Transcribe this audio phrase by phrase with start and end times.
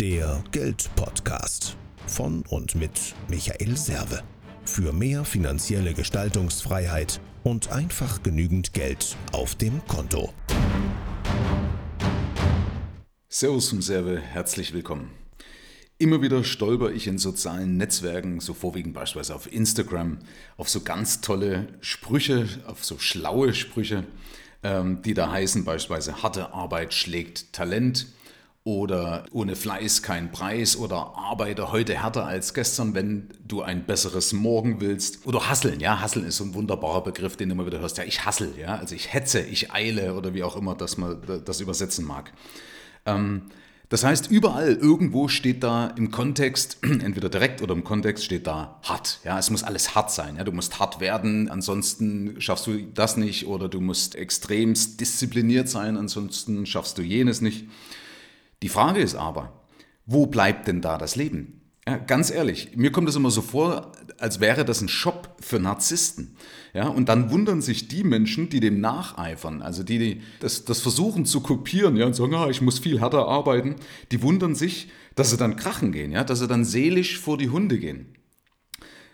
[0.00, 1.74] Der Geldpodcast
[2.06, 4.22] von und mit Michael Serve.
[4.66, 10.34] Für mehr finanzielle Gestaltungsfreiheit und einfach genügend Geld auf dem Konto.
[13.30, 15.12] Servus und Serve, herzlich willkommen.
[15.96, 20.18] Immer wieder stolper ich in sozialen Netzwerken, so vorwiegend beispielsweise auf Instagram,
[20.58, 24.04] auf so ganz tolle Sprüche, auf so schlaue Sprüche,
[24.62, 28.08] ähm, die da heißen beispielsweise harte Arbeit schlägt Talent
[28.66, 34.32] oder ohne Fleiß kein Preis oder arbeite heute härter als gestern, wenn du ein besseres
[34.32, 35.24] Morgen willst.
[35.24, 37.96] Oder hasseln, ja, hasseln ist so ein wunderbarer Begriff, den du immer wieder hörst.
[37.96, 41.16] Ja, ich hassel, ja, also ich hetze, ich eile oder wie auch immer das man
[41.44, 42.32] das übersetzen mag.
[43.06, 43.42] Ähm,
[43.88, 48.80] das heißt, überall irgendwo steht da im Kontext, entweder direkt oder im Kontext steht da
[48.82, 49.20] hart.
[49.22, 50.38] Ja, es muss alles hart sein.
[50.38, 55.68] Ja, du musst hart werden, ansonsten schaffst du das nicht oder du musst extremst diszipliniert
[55.68, 57.66] sein, ansonsten schaffst du jenes nicht.
[58.62, 59.64] Die Frage ist aber,
[60.06, 61.60] wo bleibt denn da das Leben?
[61.88, 65.60] Ja, ganz ehrlich, mir kommt es immer so vor, als wäre das ein Shop für
[65.60, 66.36] Narzissten.
[66.74, 70.80] Ja, und dann wundern sich die Menschen, die dem nacheifern, also die, die das, das
[70.80, 73.76] versuchen zu kopieren ja, und sagen, ah, ich muss viel härter arbeiten,
[74.10, 77.50] die wundern sich, dass sie dann krachen gehen, ja, dass sie dann seelisch vor die
[77.50, 78.16] Hunde gehen.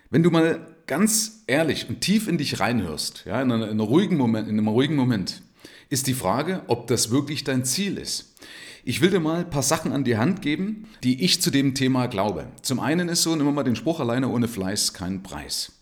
[0.09, 3.84] Wenn du mal ganz ehrlich und tief in dich reinhörst, ja, in, einer, in, einer
[3.84, 5.43] ruhigen Moment, in einem ruhigen Moment,
[5.91, 8.34] ist die Frage, ob das wirklich dein Ziel ist.
[8.84, 11.75] Ich will dir mal ein paar Sachen an die Hand geben, die ich zu dem
[11.75, 12.48] Thema glaube.
[12.62, 15.72] Zum einen ist so, nehmen wir mal den Spruch alleine ohne Fleiß kein Preis.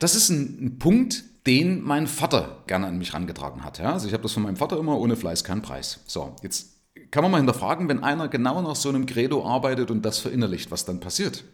[0.00, 3.78] Das ist ein, ein Punkt, den mein Vater gerne an mich herangetragen hat.
[3.78, 3.92] Ja?
[3.92, 6.00] Also ich habe das von meinem Vater immer, ohne Fleiß kein Preis.
[6.06, 6.78] So, jetzt
[7.12, 10.72] kann man mal hinterfragen, wenn einer genau nach so einem Credo arbeitet und das verinnerlicht,
[10.72, 11.44] was dann passiert.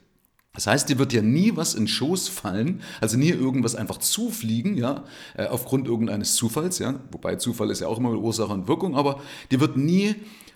[0.54, 4.76] Das heißt, dir wird ja nie was in Schoß fallen, also nie irgendwas einfach zufliegen,
[4.76, 5.02] ja,
[5.36, 9.20] äh, aufgrund irgendeines Zufalls, ja, wobei Zufall ist ja auch immer Ursache und Wirkung, aber
[9.50, 10.14] dir wird nie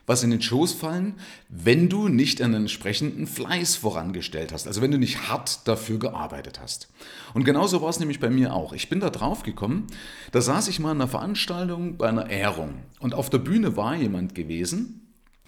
[0.08, 1.14] was in den Schoß fallen,
[1.48, 6.60] wenn du nicht einen entsprechenden Fleiß vorangestellt hast, also wenn du nicht hart dafür gearbeitet
[6.60, 6.88] hast.
[7.34, 8.72] Und genauso war es nämlich bei mir auch.
[8.72, 9.86] Ich bin da drauf gekommen,
[10.32, 13.94] da saß ich mal in einer Veranstaltung bei einer Ehrung und auf der Bühne war
[13.94, 15.02] jemand gewesen,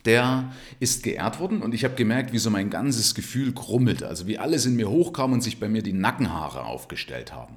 [0.04, 4.26] der ist geehrt worden und ich habe gemerkt, wie so mein ganzes Gefühl krummelte, also
[4.26, 7.56] wie alles in mir hochkam und sich bei mir die Nackenhaare aufgestellt haben.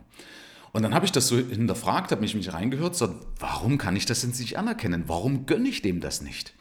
[0.71, 4.05] Und dann habe ich das so hinterfragt, habe mich, mich reingehört, so, warum kann ich
[4.05, 5.03] das denn nicht anerkennen?
[5.07, 6.53] Warum gönne ich dem das nicht?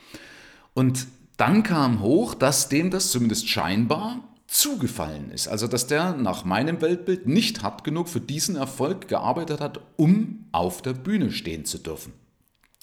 [0.74, 1.06] Und
[1.36, 5.48] dann kam hoch, dass dem das zumindest scheinbar zugefallen ist.
[5.48, 10.46] Also dass der nach meinem Weltbild nicht hart genug für diesen Erfolg gearbeitet hat, um
[10.52, 12.12] auf der Bühne stehen zu dürfen.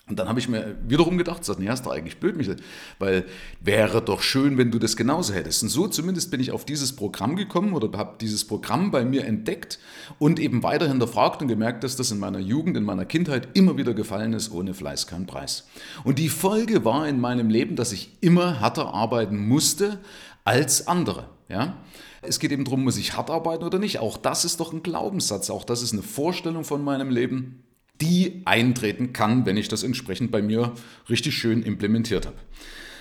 [0.09, 2.57] Und dann habe ich mir wiederum gedacht, so, nee, hast du eigentlich blöd, Michael,
[2.97, 3.25] weil
[3.61, 5.61] wäre doch schön, wenn du das genauso hättest.
[5.61, 9.25] Und so zumindest bin ich auf dieses Programm gekommen oder habe dieses Programm bei mir
[9.25, 9.77] entdeckt
[10.17, 13.77] und eben weiter hinterfragt und gemerkt, dass das in meiner Jugend, in meiner Kindheit immer
[13.77, 15.67] wieder gefallen ist, ohne Fleiß kein Preis.
[16.03, 19.99] Und die Folge war in meinem Leben, dass ich immer härter arbeiten musste
[20.43, 21.29] als andere.
[21.49, 21.77] Ja?
[22.23, 23.99] Es geht eben darum, muss ich hart arbeiten oder nicht.
[23.99, 27.63] Auch das ist doch ein Glaubenssatz, auch das ist eine Vorstellung von meinem Leben
[28.01, 30.73] die eintreten kann, wenn ich das entsprechend bei mir
[31.09, 32.37] richtig schön implementiert habe.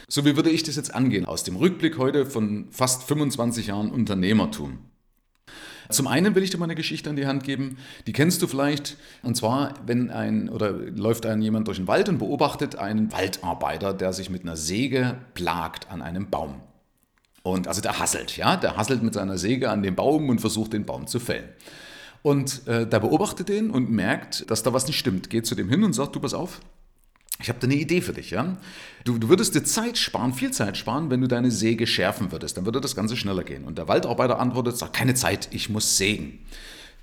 [0.09, 3.91] So, wie würde ich das jetzt angehen aus dem Rückblick heute von fast 25 Jahren
[3.91, 4.79] Unternehmertum?
[5.91, 8.47] Zum einen will ich dir mal eine Geschichte an die Hand geben, die kennst du
[8.47, 8.97] vielleicht.
[9.23, 13.95] Und zwar, wenn ein oder läuft ein jemand durch den Wald und beobachtet einen Waldarbeiter,
[13.95, 16.61] der sich mit einer Säge plagt an einem Baum.
[17.43, 20.75] Und also der hasselt, ja, der hasselt mit seiner Säge an dem Baum und versucht
[20.75, 21.49] den Baum zu fällen.
[22.23, 25.31] Und äh, da beobachtet den und merkt, dass da was nicht stimmt.
[25.31, 26.61] Geht zu dem hin und sagt, du pass auf,
[27.41, 28.31] ich habe da eine Idee für dich.
[28.31, 28.57] Ja?
[29.05, 32.57] Du, du, würdest dir Zeit sparen, viel Zeit sparen, wenn du deine Säge schärfen würdest.
[32.57, 33.65] Dann würde das Ganze schneller gehen.
[33.65, 36.41] Und der Waldarbeiter antwortet, sagt, keine Zeit, ich muss sägen.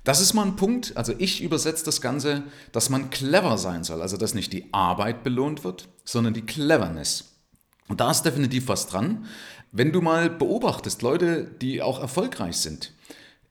[0.04, 4.02] Das ist mal ein Punkt, also ich übersetze das Ganze, dass man clever sein soll.
[4.02, 7.32] Also dass nicht die Arbeit belohnt wird, sondern die Cleverness.
[7.88, 9.26] Und da ist definitiv was dran.
[9.72, 12.92] Wenn du mal beobachtest, Leute, die auch erfolgreich sind,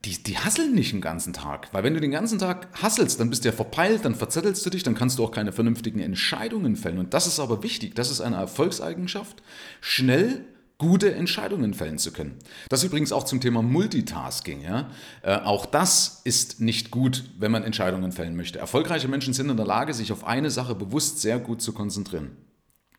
[0.05, 1.69] die, die hasseln nicht den ganzen Tag.
[1.73, 4.69] Weil wenn du den ganzen Tag hasselst, dann bist du ja verpeilt, dann verzettelst du
[4.69, 6.99] dich, dann kannst du auch keine vernünftigen Entscheidungen fällen.
[6.99, 9.41] Und das ist aber wichtig, das ist eine Erfolgseigenschaft,
[9.81, 10.45] schnell
[10.77, 12.37] gute Entscheidungen fällen zu können.
[12.69, 14.61] Das übrigens auch zum Thema Multitasking.
[14.61, 14.89] Ja?
[15.21, 18.59] Äh, auch das ist nicht gut, wenn man Entscheidungen fällen möchte.
[18.59, 22.31] Erfolgreiche Menschen sind in der Lage, sich auf eine Sache bewusst sehr gut zu konzentrieren.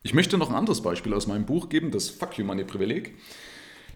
[0.03, 3.15] Ich möchte noch ein anderes Beispiel aus meinem Buch geben, das Fuck You Money Privileg.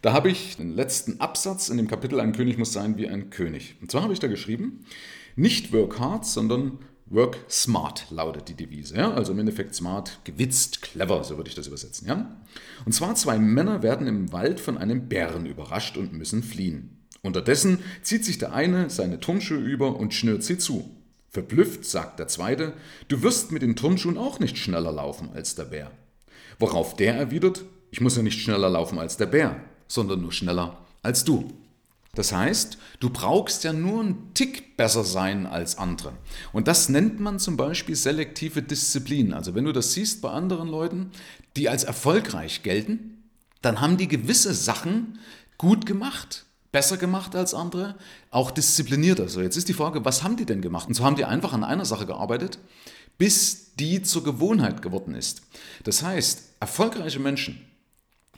[0.02, 3.30] Da habe ich den letzten Absatz in dem Kapitel Ein König muss sein wie ein
[3.30, 3.76] König.
[3.82, 4.86] Und zwar habe ich da geschrieben,
[5.36, 8.96] nicht work hard, sondern work smart lautet die Devise.
[8.96, 9.14] Ja?
[9.14, 12.08] Also im Endeffekt smart, gewitzt, clever, so würde ich das übersetzen.
[12.08, 12.42] Ja?
[12.86, 17.06] Und zwar zwei Männer werden im Wald von einem Bären überrascht und müssen fliehen.
[17.22, 20.98] Unterdessen zieht sich der eine seine Turnschuhe über und schnürt sie zu.
[21.30, 22.74] Verblüfft sagt der zweite,
[23.08, 25.92] du wirst mit den Turnschuhen auch nicht schneller laufen als der Bär.
[26.58, 30.78] Worauf der erwidert, ich muss ja nicht schneller laufen als der Bär, sondern nur schneller
[31.04, 31.52] als du.
[32.14, 36.14] Das heißt, du brauchst ja nur einen Tick besser sein als andere.
[36.52, 39.34] Und das nennt man zum Beispiel selektive Disziplin.
[39.34, 41.12] Also wenn du das siehst bei anderen Leuten,
[41.56, 43.24] die als erfolgreich gelten,
[43.62, 45.20] dann haben die gewisse Sachen
[45.58, 47.96] gut gemacht, besser gemacht als andere,
[48.30, 49.30] auch disziplinierter.
[49.30, 50.88] So, jetzt ist die Frage, was haben die denn gemacht?
[50.88, 52.60] Und so haben die einfach an einer Sache gearbeitet,
[53.18, 55.44] bis die zur Gewohnheit geworden ist.
[55.84, 57.62] Das heißt, erfolgreiche Menschen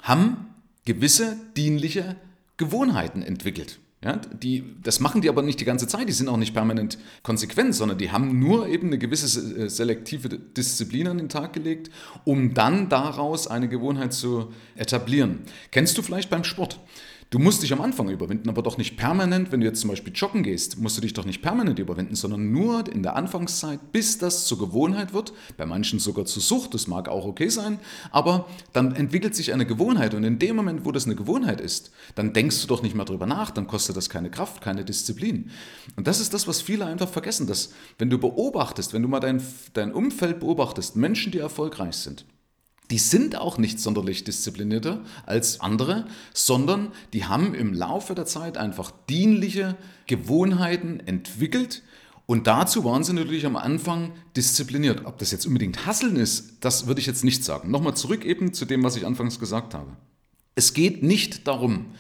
[0.02, 0.53] haben
[0.86, 2.16] gewisse dienliche
[2.58, 3.80] Gewohnheiten entwickelt.
[4.04, 6.98] Ja, die, das machen die aber nicht die ganze Zeit, die sind auch nicht permanent
[7.22, 11.90] konsequent, sondern die haben nur eben eine gewisse äh, selektive Disziplin an den Tag gelegt,
[12.26, 15.40] um dann daraus eine Gewohnheit zu etablieren.
[15.72, 16.82] Kennst du vielleicht beim Sport?
[17.30, 19.52] Du musst dich am Anfang überwinden, aber doch nicht permanent.
[19.52, 22.52] Wenn du jetzt zum Beispiel joggen gehst, musst du dich doch nicht permanent überwinden, sondern
[22.52, 25.34] nur in der Anfangszeit, bis das zur Gewohnheit wird.
[25.58, 27.80] Bei manchen sogar zur Sucht, das mag auch okay sein.
[28.12, 31.92] Aber dann entwickelt sich eine Gewohnheit und in dem Moment, wo das eine Gewohnheit ist,
[32.16, 35.50] dann denkst du doch nicht mehr drüber nach, dann kostet das keine Kraft, keine Disziplin.
[35.96, 39.20] Und das ist das, was viele einfach vergessen, dass wenn du beobachtest, wenn du mal
[39.20, 39.42] dein,
[39.74, 42.26] dein Umfeld beobachtest, Menschen, die erfolgreich sind,
[42.94, 48.56] die sind auch nicht sonderlich disziplinierter als andere, sondern die haben im Laufe der Zeit
[48.56, 49.76] einfach dienliche
[50.06, 51.82] Gewohnheiten entwickelt.
[52.28, 55.06] Und dazu waren sie natürlich am Anfang diszipliniert.
[55.06, 57.72] Ob das jetzt unbedingt Hasseln ist, das würde ich jetzt nicht sagen.
[57.72, 59.98] Nochmal zurück eben zu dem, was ich anfangs gesagt habe.
[60.54, 61.96] Es geht nicht darum,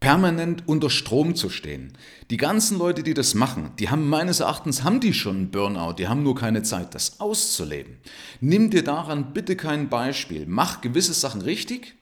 [0.00, 1.92] permanent unter Strom zu stehen.
[2.30, 5.94] Die ganzen Leute, die das machen, die haben meines Erachtens haben die schon einen Burnout,
[5.98, 7.98] die haben nur keine Zeit, das auszuleben.
[8.40, 10.46] Nimm dir daran bitte kein Beispiel.
[10.48, 11.99] Mach gewisse Sachen richtig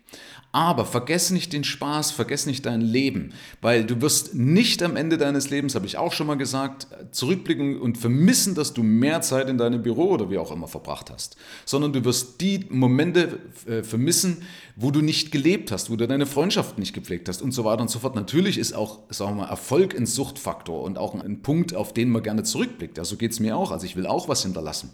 [0.52, 5.18] aber vergess nicht den Spaß, vergess nicht dein Leben, weil du wirst nicht am Ende
[5.18, 9.48] deines Lebens, habe ich auch schon mal gesagt, zurückblicken und vermissen, dass du mehr Zeit
[9.48, 13.82] in deinem Büro oder wie auch immer verbracht hast, sondern du wirst die Momente äh,
[13.82, 14.42] vermissen,
[14.74, 17.82] wo du nicht gelebt hast, wo du deine Freundschaft nicht gepflegt hast und so weiter
[17.82, 18.14] und so fort.
[18.14, 22.10] Natürlich ist auch, sagen wir mal, Erfolg ein Suchtfaktor und auch ein Punkt, auf den
[22.10, 22.96] man gerne zurückblickt.
[22.96, 23.70] Ja, so geht es mir auch.
[23.70, 24.90] Also ich will auch was hinterlassen.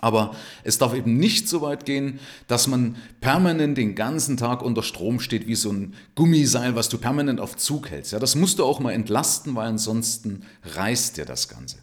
[0.00, 0.34] Aber
[0.64, 5.20] es darf eben nicht so weit gehen, dass man permanent den ganzen Tag unter Strom
[5.20, 8.12] steht wie so ein Gummiseil, was du permanent auf Zug hältst.
[8.12, 10.42] Ja, das musst du auch mal entlasten, weil ansonsten
[10.74, 11.78] reißt dir das Ganze.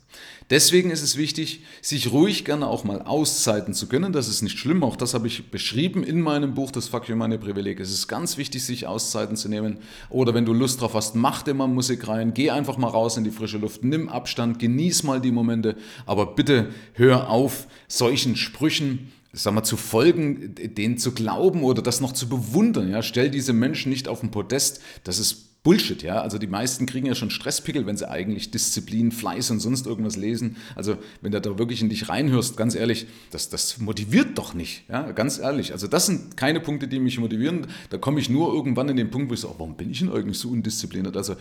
[0.49, 4.13] Deswegen ist es wichtig, sich ruhig gerne auch mal auszeiten zu können.
[4.13, 7.15] Das ist nicht schlimm, auch das habe ich beschrieben in meinem Buch, das Fuck You
[7.15, 7.79] Meine Privileg.
[7.79, 9.79] Es ist ganz wichtig, sich Auszeiten zu nehmen.
[10.09, 13.17] Oder wenn du Lust drauf hast, mach dir mal Musik rein, geh einfach mal raus
[13.17, 15.75] in die frische Luft, nimm Abstand, genieß mal die Momente,
[16.05, 22.01] aber bitte hör auf, solchen Sprüchen sag mal, zu folgen, denen zu glauben oder das
[22.01, 22.89] noch zu bewundern.
[22.89, 23.03] Ja?
[23.03, 24.81] Stell diese Menschen nicht auf den Podest.
[25.03, 26.21] Das ist Bullshit, ja.
[26.21, 30.15] Also die meisten kriegen ja schon Stresspickel, wenn sie eigentlich Disziplin, Fleiß und sonst irgendwas
[30.15, 30.57] lesen.
[30.75, 34.83] Also wenn du da wirklich in dich reinhörst, ganz ehrlich, das, das motiviert doch nicht,
[34.89, 35.71] ja, ganz ehrlich.
[35.71, 37.65] Also das sind keine Punkte, die mich motivieren.
[37.89, 39.99] Da komme ich nur irgendwann in den Punkt, wo ich so, oh, warum bin ich
[39.99, 41.17] denn eigentlich so undiszipliniert?
[41.17, 41.35] Also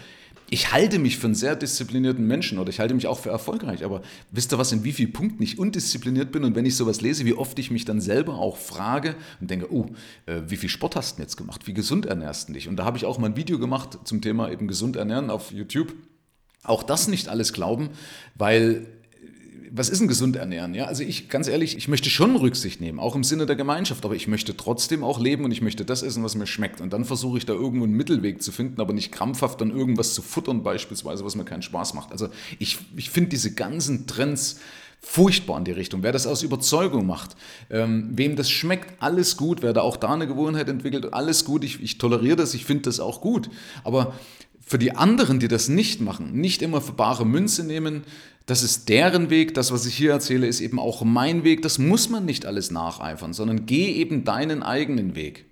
[0.50, 3.84] ich halte mich für einen sehr disziplinierten Menschen oder ich halte mich auch für erfolgreich.
[3.84, 6.44] Aber wisst ihr was, in wie vielen Punkten ich undiszipliniert bin?
[6.44, 9.72] Und wenn ich sowas lese, wie oft ich mich dann selber auch frage und denke,
[9.72, 9.86] oh,
[10.26, 11.66] äh, wie viel Sport hast du denn jetzt gemacht?
[11.66, 12.68] Wie gesund ernährst du dich?
[12.68, 15.50] Und da habe ich auch mal ein Video gemacht zum Thema eben gesund ernähren auf
[15.50, 15.92] YouTube.
[16.62, 17.90] Auch das nicht alles glauben,
[18.36, 18.86] weil
[19.76, 20.72] was ist ein gesund ernähren?
[20.72, 24.04] Ja, also ich, ganz ehrlich, ich möchte schon Rücksicht nehmen, auch im Sinne der Gemeinschaft,
[24.04, 26.80] aber ich möchte trotzdem auch leben und ich möchte das essen, was mir schmeckt.
[26.80, 30.14] Und dann versuche ich da irgendwo einen Mittelweg zu finden, aber nicht krampfhaft dann irgendwas
[30.14, 32.12] zu futtern, beispielsweise, was mir keinen Spaß macht.
[32.12, 32.28] Also
[32.60, 34.60] ich, ich finde diese ganzen Trends,
[35.04, 36.02] furchtbar in die Richtung.
[36.02, 37.36] Wer das aus Überzeugung macht,
[37.70, 39.62] ähm, wem das schmeckt, alles gut.
[39.62, 41.62] Wer da auch da eine Gewohnheit entwickelt, alles gut.
[41.62, 43.50] Ich, ich toleriere das, ich finde das auch gut.
[43.84, 44.14] Aber
[44.60, 48.02] für die anderen, die das nicht machen, nicht immer für bare Münze nehmen,
[48.46, 51.78] das ist deren Weg, das, was ich hier erzähle, ist eben auch mein Weg, das
[51.78, 55.46] muss man nicht alles nacheifern, sondern geh eben deinen eigenen Weg.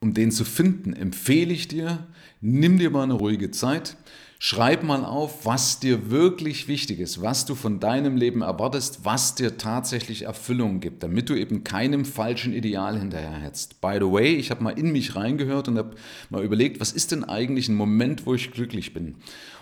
[0.00, 2.06] Um den zu finden, empfehle ich dir,
[2.40, 3.96] nimm dir mal eine ruhige Zeit,
[4.42, 9.34] Schreib mal auf, was dir wirklich wichtig ist, was du von deinem Leben erwartest, was
[9.34, 13.82] dir tatsächlich Erfüllung gibt, damit du eben keinem falschen Ideal hinterherhetzt.
[13.82, 15.94] By the way, ich habe mal in mich reingehört und habe
[16.30, 19.16] mal überlegt, was ist denn eigentlich ein Moment, wo ich glücklich bin?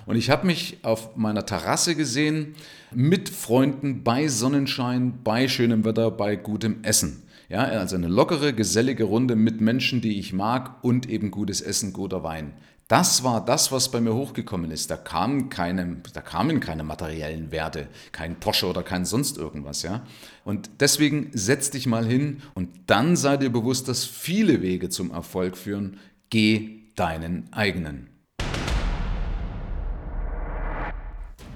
[0.06, 2.54] Und ich habe mich auf meiner Terrasse gesehen
[2.94, 7.25] mit Freunden bei Sonnenschein, bei schönem Wetter, bei gutem Essen.
[7.50, 11.95] Ja, also eine lockere, gesellige Runde mit Menschen, die ich mag und eben gutes Essen,
[11.95, 12.52] guter Wein.
[12.88, 14.90] Das war das, was bei mir hochgekommen ist.
[14.90, 20.02] Da kamen keine, da kamen keine materiellen Werte, kein Porsche oder kein sonst irgendwas, ja.
[20.45, 25.11] Und deswegen setz dich mal hin und dann sei dir bewusst, dass viele Wege zum
[25.11, 25.99] Erfolg führen.
[26.28, 28.11] Geh deinen eigenen.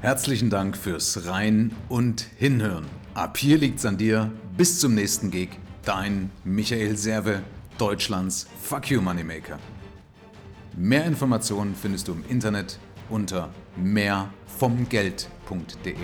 [0.00, 2.86] Herzlichen Dank fürs Rein und Hinhören.
[3.12, 4.32] Ab hier liegt's an dir.
[4.56, 5.50] Bis zum nächsten Gig
[5.84, 7.42] Dein Michael Serve,
[7.76, 9.58] Deutschlands Fuck You Moneymaker.
[10.76, 12.78] Mehr Informationen findest du im Internet
[13.10, 15.96] unter mehrvomgeld.de.